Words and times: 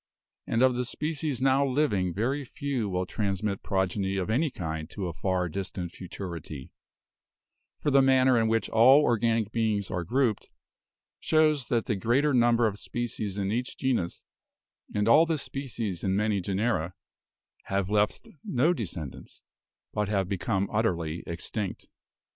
And 0.47 0.63
of 0.63 0.75
the 0.75 0.83
species 0.83 1.43
now 1.43 1.63
living 1.63 2.11
very 2.11 2.43
few 2.43 2.89
will 2.89 3.05
transmit 3.05 3.61
progeny 3.61 4.17
of 4.17 4.31
any 4.31 4.49
kind 4.49 4.89
to 4.89 5.05
a 5.05 5.13
far 5.13 5.47
distant 5.47 5.91
futurity; 5.91 6.71
for 7.79 7.91
the 7.91 8.01
manner 8.01 8.35
in 8.35 8.47
which 8.47 8.67
all 8.67 9.03
organic 9.03 9.51
beings 9.51 9.91
are 9.91 10.03
grouped, 10.03 10.49
shows 11.19 11.67
that 11.67 11.85
the 11.85 11.95
greater 11.95 12.33
number 12.33 12.65
of 12.65 12.79
species 12.79 13.37
in 13.37 13.51
each 13.51 13.77
genus, 13.77 14.23
and 14.91 15.07
all 15.07 15.27
the 15.27 15.37
species 15.37 16.03
in 16.03 16.15
many 16.15 16.41
genera, 16.41 16.95
have 17.65 17.87
left 17.87 18.27
no 18.43 18.73
descend 18.73 19.13
ants, 19.13 19.43
but 19.93 20.09
have 20.09 20.27
become 20.27 20.67
utterly 20.73 21.21
extinct. 21.27 21.87